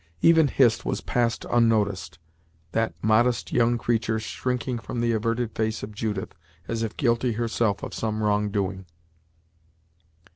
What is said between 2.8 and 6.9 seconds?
modest young creature shrinking from the averted face of Judith, as